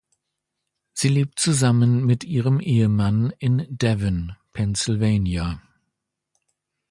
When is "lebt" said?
1.09-1.39